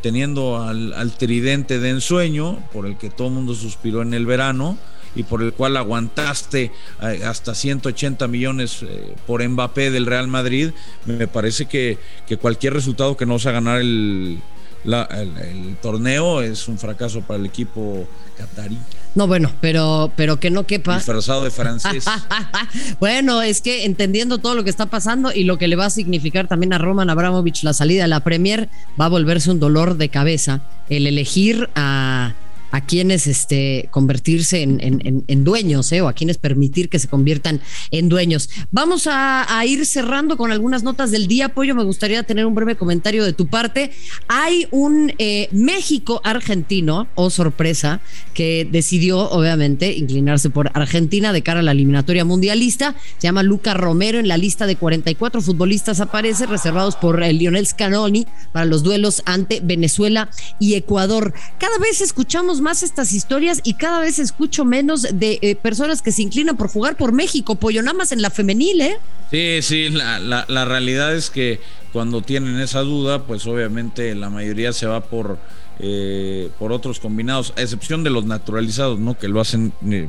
teniendo 0.00 0.62
al, 0.62 0.92
al, 0.92 1.12
tridente 1.12 1.80
de 1.80 1.90
ensueño 1.90 2.58
por 2.72 2.86
el 2.86 2.96
que 2.96 3.10
todo 3.10 3.28
el 3.28 3.34
mundo 3.34 3.54
suspiró 3.54 4.02
en 4.02 4.14
el 4.14 4.26
verano 4.26 4.78
y 5.14 5.22
por 5.24 5.42
el 5.42 5.52
cual 5.52 5.76
aguantaste 5.76 6.72
eh, 7.02 7.20
hasta 7.24 7.54
180 7.54 8.26
millones 8.28 8.82
eh, 8.82 9.14
por 9.26 9.46
Mbappé 9.46 9.90
del 9.90 10.06
Real 10.06 10.28
Madrid, 10.28 10.70
me 11.06 11.28
parece 11.28 11.66
que, 11.66 11.98
que 12.26 12.36
cualquier 12.36 12.74
resultado 12.74 13.16
que 13.16 13.26
no 13.26 13.38
sea 13.38 13.52
ganar 13.52 13.80
el, 13.80 14.38
el, 14.84 15.76
torneo 15.80 16.42
es 16.42 16.68
un 16.68 16.78
fracaso 16.78 17.20
para 17.22 17.38
el 17.40 17.46
equipo 17.46 18.06
catarí. 18.36 18.78
No, 19.14 19.26
bueno, 19.26 19.52
pero, 19.60 20.10
pero 20.16 20.40
que 20.40 20.50
no 20.50 20.66
quepa. 20.66 20.96
Disfrazado 20.96 21.44
de 21.44 21.50
francés. 21.50 22.06
bueno, 23.00 23.42
es 23.42 23.60
que 23.60 23.84
entendiendo 23.84 24.38
todo 24.38 24.54
lo 24.54 24.64
que 24.64 24.70
está 24.70 24.86
pasando 24.86 25.32
y 25.32 25.44
lo 25.44 25.58
que 25.58 25.68
le 25.68 25.76
va 25.76 25.86
a 25.86 25.90
significar 25.90 26.48
también 26.48 26.72
a 26.72 26.78
Roman 26.78 27.10
Abramovich 27.10 27.62
la 27.62 27.74
salida 27.74 28.04
a 28.04 28.08
la 28.08 28.20
Premier, 28.20 28.70
va 28.98 29.06
a 29.06 29.08
volverse 29.08 29.50
un 29.50 29.60
dolor 29.60 29.96
de 29.98 30.08
cabeza 30.08 30.62
el 30.88 31.06
elegir 31.06 31.68
a 31.74 32.34
a 32.72 32.80
quienes 32.80 33.26
este, 33.26 33.88
convertirse 33.90 34.62
en, 34.62 35.44
dueños 35.44 35.92
¿eh? 35.92 36.00
o 36.00 36.08
a 36.08 36.14
quienes 36.14 36.38
permitir 36.38 36.88
que 36.88 36.98
se 36.98 37.06
conviertan 37.06 37.60
en 37.90 38.08
dueños. 38.08 38.48
Vamos 38.70 39.06
a, 39.10 39.46
ir 39.66 39.86
cerrando 39.86 40.36
con 40.36 40.50
algunas 40.50 40.82
notas 40.82 41.10
del 41.10 41.28
día, 41.28 41.50
Pollo. 41.50 41.74
Me 41.74 41.84
gustaría 41.84 42.22
tener 42.24 42.46
un 42.46 42.54
breve 42.54 42.74
comentario 42.74 43.24
de 43.24 43.32
tu 43.32 43.46
parte. 43.46 43.92
Hay 44.26 44.66
un 44.70 45.12
eh, 45.18 45.48
México 45.52 46.20
argentino, 46.24 47.06
o 47.14 47.24
oh, 47.24 47.30
sorpresa, 47.30 48.00
que 48.34 48.66
decidió 48.70 49.30
obviamente 49.30 49.92
inclinarse 49.92 50.50
por 50.50 50.70
Argentina 50.74 51.32
de 51.32 51.42
cara 51.42 51.60
a 51.60 51.62
la 51.62 51.72
eliminatoria 51.72 52.24
mundialista. 52.24 52.94
Se 53.18 53.28
llama 53.28 53.42
Luca 53.42 53.74
Romero. 53.74 54.18
En 54.18 54.28
la 54.28 54.38
lista 54.38 54.66
de 54.66 54.76
44 54.76 55.42
futbolistas 55.42 56.00
aparece, 56.00 56.46
reservados 56.46 56.96
por 56.96 57.22
el 57.22 57.38
Lionel 57.38 57.66
Scanoni 57.66 58.26
para 58.52 58.64
los 58.64 58.82
duelos 58.82 59.22
ante 59.26 59.60
Venezuela 59.62 60.30
y 60.58 60.74
Ecuador. 60.74 61.34
Cada 61.58 61.78
vez 61.78 62.00
escuchamos 62.00 62.61
más 62.62 62.82
estas 62.82 63.12
historias 63.12 63.60
y 63.64 63.74
cada 63.74 64.00
vez 64.00 64.18
escucho 64.18 64.64
menos 64.64 65.02
de 65.02 65.38
eh, 65.42 65.56
personas 65.56 66.00
que 66.00 66.12
se 66.12 66.22
inclinan 66.22 66.56
por 66.56 66.68
jugar 66.68 66.96
por 66.96 67.12
México, 67.12 67.56
pollo, 67.56 67.82
nada 67.82 67.96
más 67.96 68.12
en 68.12 68.22
la 68.22 68.30
femenil, 68.30 68.80
¿eh? 68.80 68.96
Sí, 69.30 69.60
sí, 69.62 69.88
la, 69.88 70.18
la, 70.46 70.64
realidad 70.64 71.14
es 71.14 71.30
que 71.30 71.60
cuando 71.92 72.22
tienen 72.22 72.60
esa 72.60 72.80
duda, 72.80 73.26
pues 73.26 73.46
obviamente 73.46 74.14
la 74.14 74.30
mayoría 74.30 74.72
se 74.72 74.86
va 74.86 75.00
por, 75.02 75.38
eh, 75.78 76.50
por 76.58 76.72
otros 76.72 77.00
combinados, 77.00 77.52
a 77.56 77.62
excepción 77.62 78.04
de 78.04 78.10
los 78.10 78.24
naturalizados, 78.24 78.98
¿no? 78.98 79.18
Que 79.18 79.28
lo 79.28 79.40
hacen 79.40 79.72
eh, 79.90 80.08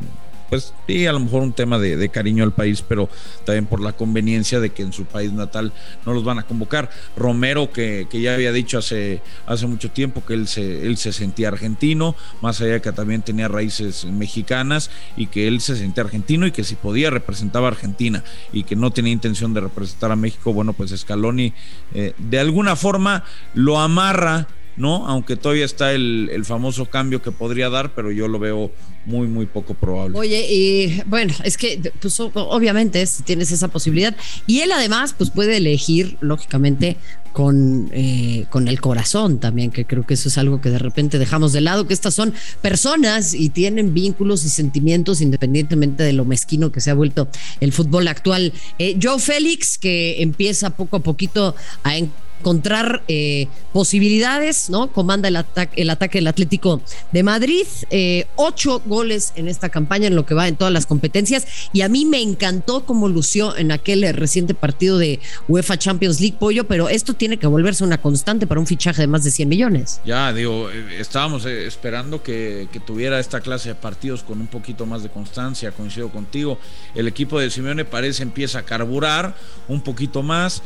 pues 0.54 0.72
sí, 0.86 1.08
a 1.08 1.12
lo 1.12 1.20
mejor 1.20 1.42
un 1.42 1.54
tema 1.54 1.80
de, 1.80 2.10
cariño 2.10 2.44
al 2.44 2.52
país, 2.52 2.84
pero 2.88 3.10
también 3.44 3.66
por 3.66 3.82
la 3.82 3.94
conveniencia 3.94 4.60
de 4.60 4.70
que 4.70 4.84
en 4.84 4.94
su 4.94 5.06
país 5.06 5.34
natal 5.34 5.74
no 6.06 6.14
los 6.14 6.24
van 6.24 6.38
a 6.38 6.44
convocar. 6.44 6.92
Romero, 7.18 7.72
que, 7.72 8.08
ya 8.12 8.36
había 8.36 8.52
dicho 8.52 8.78
hace, 8.78 9.24
hace 9.48 9.66
mucho 9.66 9.90
tiempo 9.90 10.24
que 10.24 10.36
él 10.36 10.48
se, 10.48 10.86
él 10.86 10.98
se 10.98 11.12
sentía 11.12 11.48
argentino, 11.48 12.16
más 12.44 12.62
allá 12.62 12.80
que 12.84 12.92
también 12.92 13.24
tenía 13.24 13.48
raíces 13.48 14.06
mexicanas 14.06 14.92
y 15.18 15.26
que 15.26 15.48
él 15.48 15.60
se 15.60 15.76
sentía 15.76 16.04
argentino 16.04 16.46
y 16.46 16.52
que 16.52 16.64
si 16.64 16.76
podía 16.76 17.10
representaba 17.10 17.70
a 17.70 17.72
Argentina 17.72 18.24
y 18.52 18.64
que 18.64 18.76
no 18.76 18.92
tenía 18.92 19.12
intención 19.12 19.56
de 19.56 19.62
representar 19.62 20.12
a 20.12 20.16
México, 20.16 20.54
bueno, 20.54 20.74
pues 20.74 20.92
Scaloni 20.92 21.52
eh, 21.96 22.14
de 22.20 22.40
alguna 22.40 22.76
forma 22.76 23.24
lo 23.56 23.80
amarra 23.80 24.48
¿no? 24.76 25.08
Aunque 25.08 25.36
todavía 25.36 25.66
está 25.66 25.94
el, 25.94 26.44
famoso 26.46 26.86
cambio 26.86 27.22
que 27.22 27.32
podría 27.32 27.70
dar, 27.70 27.94
pero 27.94 28.12
yo 28.12 28.28
lo 28.28 28.40
veo 28.40 28.72
muy, 29.06 29.28
muy 29.28 29.46
poco 29.46 29.74
probable. 29.74 30.18
Oye, 30.18 30.46
y 30.52 31.02
bueno, 31.06 31.34
es 31.44 31.58
que 31.58 31.92
pues, 32.00 32.20
obviamente 32.20 33.04
tienes 33.24 33.52
esa 33.52 33.68
posibilidad. 33.70 34.16
Y 34.46 34.62
él 34.62 34.72
además, 34.72 35.14
pues 35.18 35.30
puede 35.30 35.58
elegir, 35.58 36.18
lógicamente, 36.22 36.98
con, 37.34 37.90
eh, 37.92 38.46
con 38.50 38.68
el 38.68 38.80
corazón 38.80 39.40
también, 39.40 39.72
que 39.72 39.86
creo 39.86 40.06
que 40.06 40.14
eso 40.14 40.30
es 40.30 40.38
algo 40.38 40.62
que 40.62 40.70
de 40.70 40.80
repente 40.80 41.18
dejamos 41.18 41.52
de 41.52 41.62
lado, 41.62 41.88
que 41.88 41.94
estas 41.94 42.14
son 42.14 42.34
personas 42.62 43.34
y 43.34 43.50
tienen 43.50 43.94
vínculos 43.94 44.46
y 44.46 44.50
sentimientos 44.50 45.20
independientemente 45.20 46.04
de 46.04 46.14
lo 46.14 46.26
mezquino 46.26 46.72
que 46.72 46.80
se 46.80 46.92
ha 46.92 46.94
vuelto 46.94 47.28
el 47.60 47.74
fútbol 47.74 48.08
actual. 48.08 48.54
Eh, 48.78 48.98
Joe 49.02 49.20
Félix, 49.20 49.78
que 49.78 50.22
empieza 50.22 50.70
poco 50.70 50.98
a 50.98 51.00
poquito 51.00 51.56
a 51.84 51.98
encontrar 51.98 52.23
eh, 53.08 53.48
posibilidades, 53.72 54.70
¿no? 54.70 54.92
Comanda 54.92 55.28
el, 55.28 55.38
ataque 55.38 55.82
el 55.82 55.90
ataque 55.90 56.20
del 56.20 56.28
Atlético 56.28 56.82
de 57.12 57.24
Madrid, 57.24 57.66
eh, 57.90 58.28
ocho 58.36 58.82
goles 58.86 59.34
en 59.36 59.48
esta 59.48 59.70
campaña 59.70 60.08
en 60.08 60.16
lo 60.16 60.26
que 60.26 60.36
va 60.36 60.48
en 60.48 60.56
todas 60.56 60.72
las 60.72 60.86
competencias 60.86 61.48
y 61.74 61.82
a 61.82 61.90
mí 61.90 62.06
me 62.06 62.22
encantó 62.22 62.86
cómo 62.86 63.08
lució 63.08 63.58
en 63.58 63.72
aquel 63.72 64.14
reciente 64.14 64.54
partido 64.54 64.98
de 64.98 65.20
UEFA 65.48 65.78
Champions 65.78 66.20
League 66.20 66.38
Pollo, 66.40 66.66
pero 66.66 66.90
esto 66.90 67.14
tiene 67.14 67.38
que 67.38 67.48
volverse 67.48 67.84
una 67.84 68.00
constante 68.00 68.46
para 68.46 68.60
un 68.60 68.68
fichaje 68.68 69.02
de 69.02 69.08
más 69.08 69.24
de 69.24 69.32
100 69.32 69.50
millones. 69.50 70.02
Ya, 70.06 70.32
digo, 70.34 70.70
eh, 70.70 71.00
estábamos 71.00 71.46
esperando 71.46 72.22
que, 72.22 72.68
que 72.72 72.80
tuviera 72.80 73.20
esta 73.20 73.42
clase 73.42 73.70
de 73.70 73.76
partidos 73.76 74.22
con 74.22 74.40
un 74.40 74.48
poquito 74.48 74.86
más 74.86 75.02
de 75.02 75.10
constancia, 75.10 75.72
coincido 75.72 76.10
contigo, 76.10 76.60
el 76.94 77.08
equipo 77.08 77.40
de 77.40 77.50
Simeone 77.50 77.86
parece 77.86 78.22
empieza 78.22 78.60
a 78.60 78.64
carburar 78.64 79.36
un 79.68 79.82
poquito 79.82 80.22
más, 80.22 80.62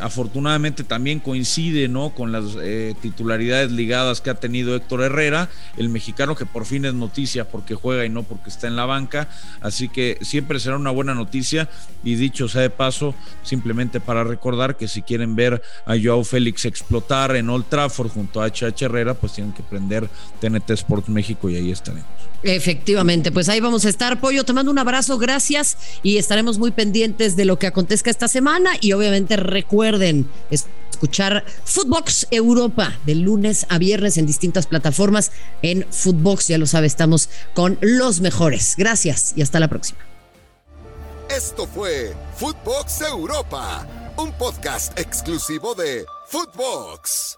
afortunadamente 0.00 0.84
también 0.84 0.95
también 0.96 1.20
coincide 1.20 1.88
¿no? 1.88 2.14
con 2.14 2.32
las 2.32 2.56
eh, 2.58 2.94
titularidades 3.02 3.70
ligadas 3.70 4.22
que 4.22 4.30
ha 4.30 4.34
tenido 4.34 4.74
Héctor 4.74 5.02
Herrera, 5.02 5.50
el 5.76 5.90
mexicano 5.90 6.34
que 6.34 6.46
por 6.46 6.64
fin 6.64 6.86
es 6.86 6.94
noticia 6.94 7.50
porque 7.50 7.74
juega 7.74 8.06
y 8.06 8.08
no 8.08 8.22
porque 8.22 8.48
está 8.48 8.66
en 8.66 8.76
la 8.76 8.86
banca, 8.86 9.28
así 9.60 9.90
que 9.90 10.16
siempre 10.22 10.58
será 10.58 10.76
una 10.76 10.90
buena 10.90 11.14
noticia 11.14 11.68
y 12.02 12.14
dicho 12.14 12.48
sea 12.48 12.62
de 12.62 12.70
paso, 12.70 13.14
simplemente 13.42 14.00
para 14.00 14.24
recordar 14.24 14.78
que 14.78 14.88
si 14.88 15.02
quieren 15.02 15.36
ver 15.36 15.60
a 15.84 15.96
Joao 16.02 16.24
Félix 16.24 16.64
explotar 16.64 17.36
en 17.36 17.50
Old 17.50 17.66
Trafford 17.68 18.08
junto 18.08 18.40
a 18.40 18.46
HH 18.46 18.86
Herrera, 18.86 19.12
pues 19.12 19.34
tienen 19.34 19.52
que 19.52 19.62
prender 19.62 20.08
TNT 20.40 20.70
Sports 20.70 21.10
México 21.10 21.50
y 21.50 21.56
ahí 21.56 21.72
estaremos. 21.72 22.25
Efectivamente, 22.42 23.32
pues 23.32 23.48
ahí 23.48 23.60
vamos 23.60 23.84
a 23.84 23.88
estar. 23.88 24.20
Pollo, 24.20 24.44
te 24.44 24.52
mando 24.52 24.70
un 24.70 24.78
abrazo, 24.78 25.18
gracias 25.18 25.76
y 26.02 26.18
estaremos 26.18 26.58
muy 26.58 26.70
pendientes 26.70 27.36
de 27.36 27.44
lo 27.44 27.58
que 27.58 27.66
acontezca 27.66 28.10
esta 28.10 28.28
semana 28.28 28.70
y 28.80 28.92
obviamente 28.92 29.36
recuerden 29.36 30.28
escuchar 30.50 31.44
Footbox 31.64 32.28
Europa 32.30 32.98
de 33.04 33.14
lunes 33.16 33.66
a 33.68 33.78
viernes 33.78 34.16
en 34.16 34.26
distintas 34.26 34.66
plataformas 34.66 35.32
en 35.62 35.86
Footbox, 35.90 36.48
ya 36.48 36.58
lo 36.58 36.66
sabe, 36.66 36.86
estamos 36.86 37.28
con 37.54 37.78
los 37.80 38.20
mejores. 38.20 38.74
Gracias 38.76 39.32
y 39.36 39.42
hasta 39.42 39.60
la 39.60 39.68
próxima. 39.68 39.98
Esto 41.28 41.66
fue 41.66 42.14
Footbox 42.36 43.00
Europa, 43.02 43.86
un 44.16 44.32
podcast 44.32 44.98
exclusivo 44.98 45.74
de 45.74 46.04
Footbox. 46.28 47.36